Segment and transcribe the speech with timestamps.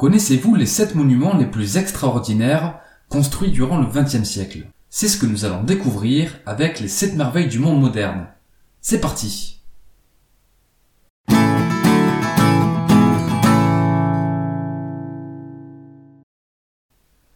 [0.00, 4.66] Connaissez-vous les 7 monuments les plus extraordinaires construits durant le XXe siècle?
[4.88, 8.28] C'est ce que nous allons découvrir avec les 7 merveilles du monde moderne.
[8.80, 9.60] C'est parti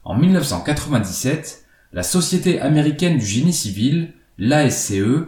[0.02, 5.26] En 1997, la Société américaine du génie civil, l'ASCE,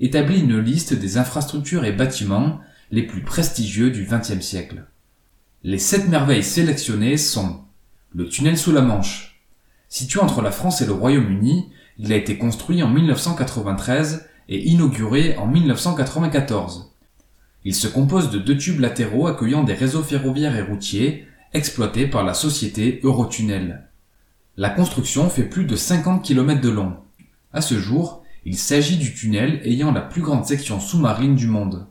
[0.00, 2.58] établit une liste des infrastructures et bâtiments
[2.90, 4.84] les plus prestigieux du XXe siècle.
[5.64, 7.60] Les sept merveilles sélectionnées sont
[8.10, 9.40] le tunnel sous la Manche.
[9.88, 15.36] Situé entre la France et le Royaume-Uni, il a été construit en 1993 et inauguré
[15.36, 16.92] en 1994.
[17.64, 22.24] Il se compose de deux tubes latéraux accueillant des réseaux ferroviaires et routiers exploités par
[22.24, 23.88] la société Eurotunnel.
[24.56, 26.96] La construction fait plus de 50 km de long.
[27.52, 31.86] À ce jour, il s'agit du tunnel ayant la plus grande section sous-marine du monde.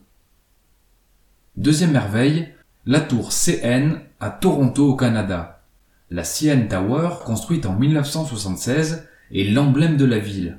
[1.56, 2.52] Deuxième merveille,
[2.84, 5.62] la tour CN à Toronto au Canada.
[6.10, 10.58] La CN Tower, construite en 1976, est l'emblème de la ville.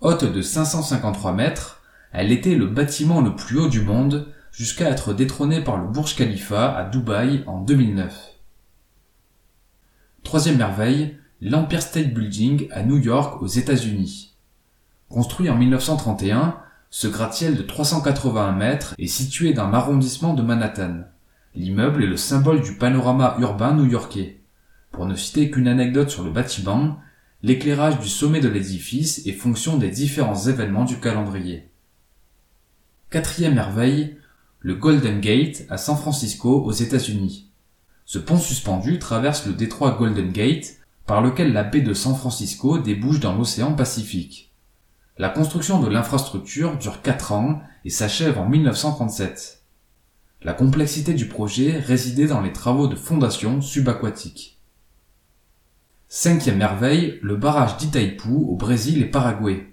[0.00, 5.14] Haute de 553 mètres, elle était le bâtiment le plus haut du monde jusqu'à être
[5.14, 8.12] détrônée par le Burj Khalifa à Dubaï en 2009.
[10.24, 14.34] Troisième merveille, l'Empire State Building à New York aux États-Unis.
[15.08, 16.56] Construit en 1931,
[16.90, 21.04] ce gratte-ciel de 381 mètres est situé dans l'arrondissement de Manhattan.
[21.54, 24.40] L'immeuble est le symbole du panorama urbain new-yorkais.
[24.90, 26.98] Pour ne citer qu'une anecdote sur le bâtiment,
[27.42, 31.70] l'éclairage du sommet de l'édifice est fonction des différents événements du calendrier.
[33.10, 34.16] Quatrième merveille,
[34.60, 37.50] le Golden Gate à San Francisco aux États-Unis.
[38.06, 42.78] Ce pont suspendu traverse le détroit Golden Gate par lequel la baie de San Francisco
[42.78, 44.52] débouche dans l'océan Pacifique.
[45.18, 49.61] La construction de l'infrastructure dure 4 ans et s'achève en 1937.
[50.44, 54.58] La complexité du projet résidait dans les travaux de fondation subaquatique.
[56.08, 59.68] Cinquième merveille, le barrage d'Itaipu au Brésil et Paraguay.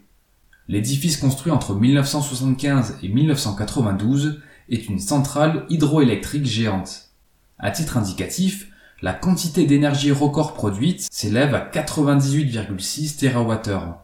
[0.68, 7.10] L'édifice construit entre 1975 et 1992 est une centrale hydroélectrique géante.
[7.58, 8.68] À titre indicatif,
[9.02, 13.96] la quantité d'énergie record produite s'élève à 98,6 TWh.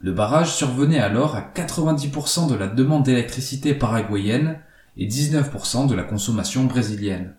[0.00, 4.58] Le barrage survenait alors à 90% de la demande d'électricité paraguayenne
[4.98, 7.34] et 19% de la consommation brésilienne.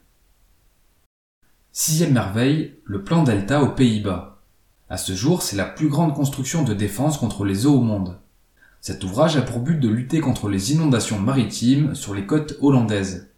[1.71, 4.41] Sixième merveille, le plan Delta aux Pays-Bas.
[4.89, 8.17] À ce jour, c'est la plus grande construction de défense contre les eaux au monde.
[8.81, 13.29] Cet ouvrage a pour but de lutter contre les inondations maritimes sur les côtes hollandaises.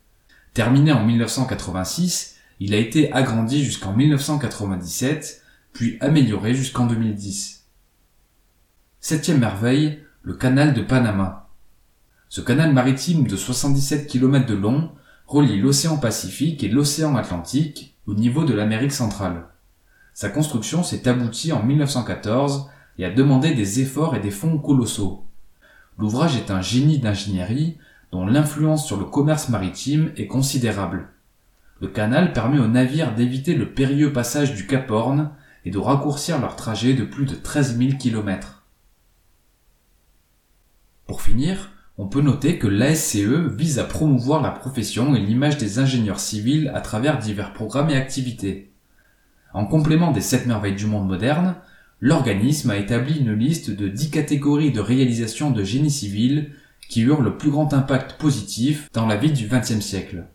[0.53, 5.41] Terminé en 1986, il a été agrandi jusqu'en 1997,
[5.73, 7.65] puis amélioré jusqu'en 2010.
[8.99, 11.49] Septième merveille, le canal de Panama.
[12.31, 14.89] Ce canal maritime de 77 km de long
[15.27, 19.47] relie l'océan Pacifique et l'océan Atlantique au niveau de l'Amérique centrale.
[20.13, 25.25] Sa construction s'est aboutie en 1914 et a demandé des efforts et des fonds colossaux.
[25.97, 27.77] L'ouvrage est un génie d'ingénierie
[28.13, 31.09] dont l'influence sur le commerce maritime est considérable.
[31.81, 35.31] Le canal permet aux navires d'éviter le périlleux passage du Cap Horn
[35.65, 38.63] et de raccourcir leur trajet de plus de 13 000 km.
[41.05, 45.77] Pour finir, on peut noter que l'ASCE vise à promouvoir la profession et l'image des
[45.77, 48.71] ingénieurs civils à travers divers programmes et activités.
[49.53, 51.57] En complément des 7 merveilles du monde moderne,
[51.99, 56.53] l'organisme a établi une liste de 10 catégories de réalisation de génie civil
[56.89, 60.25] qui eurent le plus grand impact positif dans la vie du XXe siècle.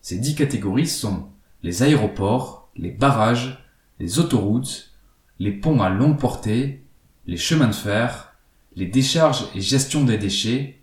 [0.00, 1.26] Ces dix catégories sont
[1.64, 3.66] les aéroports, les barrages,
[3.98, 4.92] les autoroutes,
[5.40, 6.84] les ponts à longue portée,
[7.26, 8.35] les chemins de fer,
[8.76, 10.78] les décharges et gestion des déchets,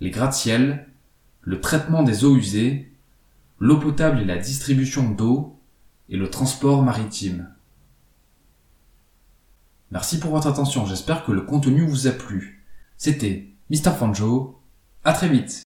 [0.00, 0.86] les gratte-ciels,
[1.40, 2.92] le traitement des eaux usées,
[3.58, 5.56] l'eau potable et la distribution d'eau,
[6.10, 7.48] et le transport maritime.
[9.90, 12.64] Merci pour votre attention, j'espère que le contenu vous a plu.
[12.96, 13.92] C'était Mr.
[13.98, 14.60] Fanjo,
[15.04, 15.50] à très vite